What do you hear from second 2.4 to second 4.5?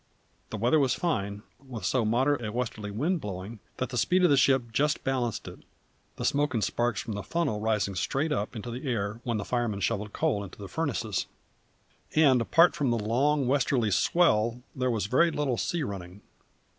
a westerly wind blowing that the speed of the